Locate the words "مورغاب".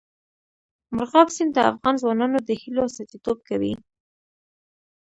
0.95-1.27